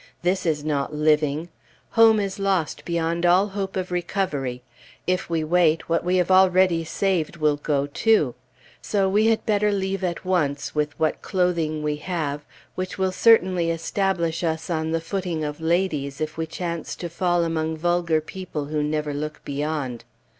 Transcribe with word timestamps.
This 0.23 0.47
is 0.47 0.63
not 0.65 0.95
living. 0.95 1.49
Home 1.91 2.19
is 2.19 2.39
lost 2.39 2.85
beyond 2.85 3.23
all 3.23 3.49
hope 3.49 3.75
of 3.77 3.91
recovery; 3.91 4.63
if 5.05 5.29
we 5.29 5.43
wait, 5.43 5.87
what 5.89 6.03
we 6.03 6.15
have 6.15 6.31
already 6.31 6.83
saved 6.83 7.37
will 7.37 7.57
go, 7.57 7.85
too; 7.85 8.33
so 8.81 9.07
we 9.07 9.27
had 9.27 9.45
better 9.45 9.71
leave 9.71 10.03
at 10.03 10.25
once, 10.25 10.73
with 10.73 10.99
what 10.99 11.21
clothing 11.21 11.83
we 11.83 11.97
have, 11.97 12.43
which 12.73 12.97
will 12.97 13.11
certainly 13.11 13.69
establish 13.69 14.43
us 14.43 14.71
on 14.71 14.89
the 14.89 15.01
footing 15.01 15.43
of 15.43 15.61
ladies, 15.61 16.19
if 16.19 16.35
we 16.35 16.47
chance 16.47 16.95
to 16.95 17.07
fall 17.07 17.43
among 17.43 17.77
vulgar 17.77 18.21
people 18.21 18.65
who 18.65 18.81
never 18.81 19.13
look 19.13 19.45
beyond. 19.45 20.03